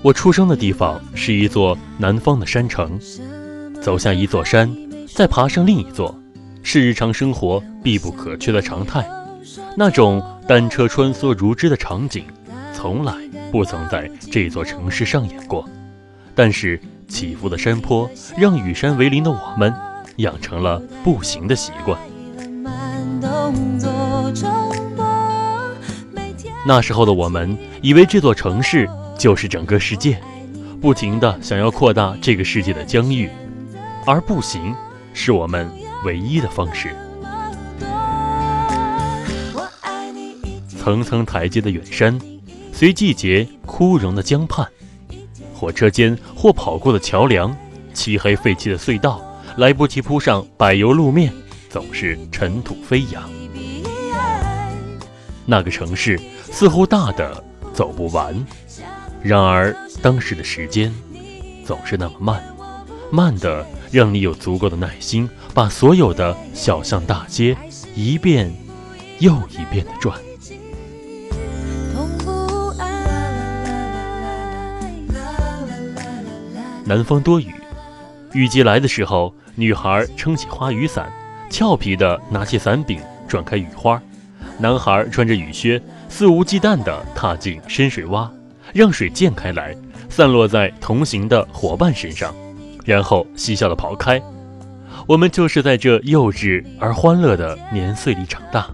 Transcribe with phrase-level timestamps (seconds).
[0.00, 2.98] 我出生的地方是一座南方的山城，
[3.82, 4.74] 走下一座山，
[5.14, 6.18] 再爬上另一座，
[6.62, 9.06] 是日常生活必不可缺的常态。
[9.76, 12.24] 那种单车穿梭如织的场景，
[12.72, 13.12] 从来
[13.52, 15.68] 不曾在这座城市上演过。
[16.34, 19.74] 但是起伏的山坡让与山为邻的我们
[20.18, 21.98] 养成了步行的习惯。
[26.64, 28.88] 那时候的我们以为这座城市。
[29.18, 30.16] 就是整个世界，
[30.80, 33.28] 不停的想要扩大这个世界的疆域，
[34.06, 34.72] 而步行
[35.12, 35.68] 是我们
[36.04, 36.94] 唯一的方式。
[40.68, 42.16] 层层台阶的远山，
[42.72, 44.64] 随季节枯荣的江畔，
[45.52, 47.52] 火车间或跑过的桥梁，
[47.92, 49.20] 漆黑废弃的隧道，
[49.58, 51.32] 来不及铺上柏油路面，
[51.68, 53.28] 总是尘土飞扬。
[55.44, 57.42] 那个城市似乎大的
[57.74, 58.32] 走不完。
[59.20, 60.94] 然而，当时的时间
[61.66, 62.40] 总是那么慢，
[63.10, 67.56] 慢的让你有足够的耐心，把所有的小巷大街
[67.96, 68.54] 一遍
[69.18, 70.16] 又一遍的转。
[76.84, 77.52] 南方多雨，
[78.32, 81.12] 雨季来的时候，女孩撑起花雨伞，
[81.50, 84.00] 俏皮的拿起伞柄转开雨花；
[84.56, 88.30] 男孩穿着雨靴，肆无忌惮地踏进深水洼。
[88.72, 89.74] 让水溅开来，
[90.08, 92.32] 散落在同行的伙伴身上，
[92.84, 94.22] 然后嬉笑地跑开。
[95.08, 98.70] 我们就是在这幼稚而欢乐的年岁里长大。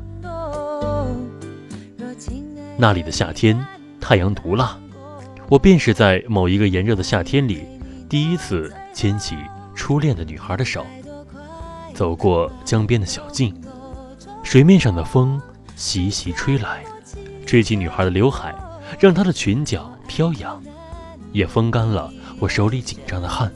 [2.76, 3.58] 那里的夏天，
[3.98, 4.76] 太阳毒辣。
[5.48, 7.62] 我便是在某一个炎热的夏天里，
[8.06, 9.36] 第一次牵起
[9.74, 10.84] 初恋的女孩的手，
[11.94, 13.54] 走过江边的小径，
[14.42, 15.40] 水面上的风
[15.76, 16.84] 习习吹来，
[17.46, 18.54] 吹起女孩的刘海。
[19.00, 20.62] 让她的裙角飘扬，
[21.32, 23.52] 也风干了我手里紧张的汗。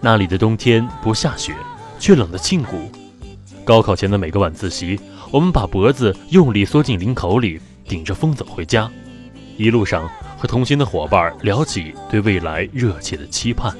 [0.00, 1.54] 那里的冬天不下雪，
[1.98, 2.90] 却冷得沁骨。
[3.64, 4.98] 高考前的每个晚自习，
[5.30, 8.90] 我们把脖子用力缩进领口里，顶着风走回家。
[9.58, 10.08] 一路上
[10.42, 13.72] 和同行的伙伴聊起对未来热切的期盼，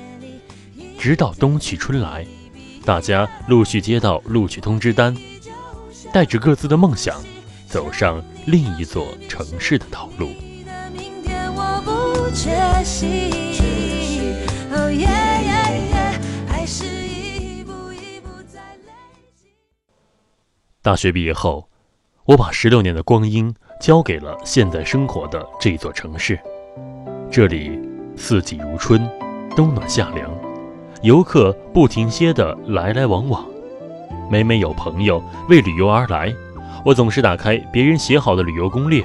[0.96, 2.24] 直到冬去春来，
[2.84, 5.12] 大家陆续接到录取通知单，
[6.12, 7.20] 带着各自的梦想。
[7.66, 10.28] 走上另一座城市的道路。
[20.80, 21.68] 大学毕业后，
[22.26, 26.38] 我把十六年的光阴交给了现在生活的这座城市。
[27.32, 27.80] 这里
[28.14, 29.08] 四季如春，
[29.56, 30.30] 冬暖夏凉，
[31.00, 33.42] 游客不停歇的来来往往，
[34.30, 36.30] 每每有朋友为旅游而来。
[36.84, 39.02] 我总是打开别人写好的旅游攻略，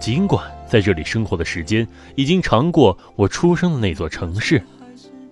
[0.00, 4.60] 尽管在这里生活的时间已经长过我出生的那座城市，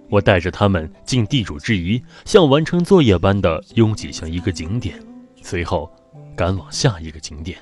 [0.09, 4.94] 我带着他们尽地主之谊，像完成作业般的拥挤向一个景点，
[5.43, 5.91] 随后
[6.37, 7.59] 赶往下一个景点。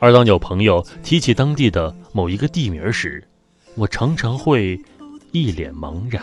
[0.00, 3.22] 而当有朋友提起当地的某一个地名时，
[3.74, 4.78] 我常常会
[5.30, 6.22] 一脸茫然。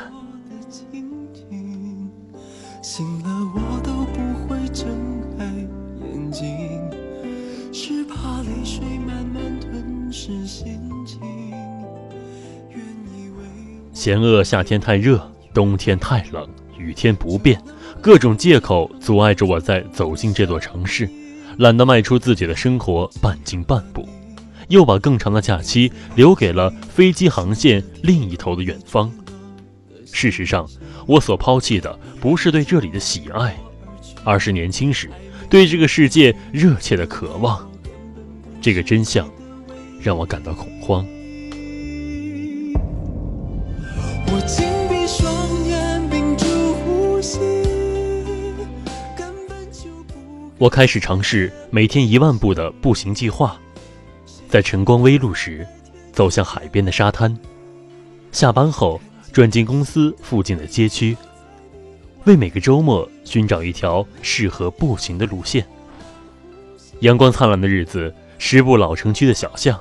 [13.91, 15.19] 嫌恶夏天太热，
[15.53, 16.47] 冬天太冷，
[16.77, 17.61] 雨天不变，
[17.99, 21.09] 各种借口阻碍着我在走进这座城市，
[21.57, 24.07] 懒得迈出自己的生活半径半步，
[24.69, 29.11] 又把更长的假期留给了飞机航线另一头的远方。
[30.11, 30.67] 事实上，
[31.05, 33.55] 我所抛弃的不是对这里的喜爱，
[34.23, 35.09] 而是年轻时
[35.49, 37.69] 对这个世界热切的渴望。
[38.61, 39.29] 这个真相
[40.01, 41.05] 让我感到恐慌。
[44.31, 45.33] 我紧闭双
[45.67, 47.39] 眼，屏住呼吸。
[50.57, 53.57] 我开始尝试每天一万步的步行计划，
[54.49, 55.65] 在晨光微露时，
[56.11, 57.31] 走向海边的沙滩；
[58.31, 58.99] 下班后
[59.31, 61.15] 转进公司附近的街区，
[62.23, 65.63] 为每个周末寻找一条适合步行的路线。
[67.01, 69.77] 阳光灿烂的日子，十步老城区的小巷；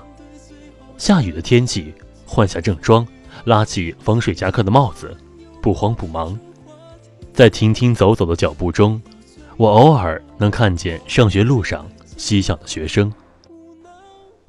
[0.98, 1.94] 下雨的天气，
[2.26, 3.08] 换下正装，
[3.44, 5.16] 拉起防水夹克的帽子，
[5.62, 6.38] 不慌不忙，
[7.32, 9.00] 在停停走走的脚步中。
[9.56, 11.88] 我偶尔能看见上学路上
[12.18, 13.10] 嬉笑的学生，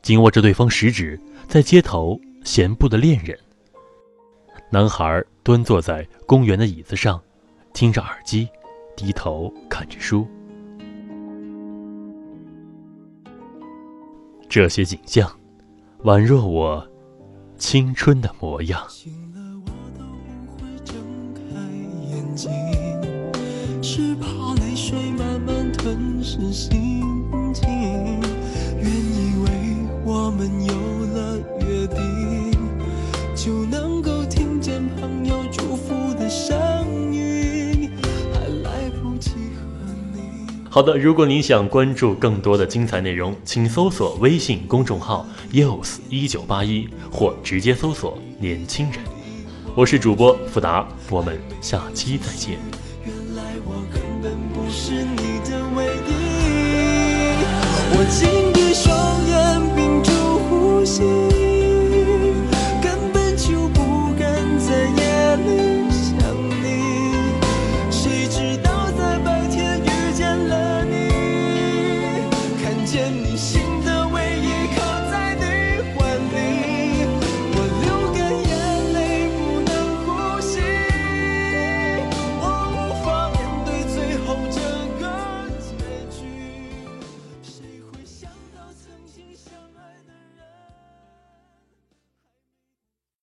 [0.02, 3.38] 紧握着对方食指，在街头闲步的恋人。
[4.72, 7.22] 男孩蹲坐在公园的椅子上，
[7.74, 8.48] 听着耳机，
[8.96, 10.28] 低头看着书。
[14.48, 15.30] 这些景象，
[16.04, 16.88] 宛若我
[17.58, 18.84] 青春的模样。
[26.22, 27.19] 是心情，原
[40.72, 49.00] 好的，如果你想关注更多的精彩内容，请搜索微信公众号 “use 一九八一”或直接搜索“年轻人”。
[49.76, 52.60] 我是主播富达，我们下期再见。
[53.04, 56.14] 原来我根本不是你的唯一。
[57.98, 58.49] 我今。